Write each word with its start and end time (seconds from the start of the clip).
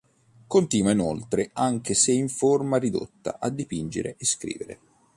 Continua 0.47 0.89
inoltre, 0.89 1.51
anche 1.53 1.93
se 1.93 2.11
in 2.11 2.27
forma 2.27 2.77
ridotta, 2.79 3.37
a 3.39 3.49
dipingere 3.51 4.15
e 4.17 4.25
scrivere. 4.25 4.79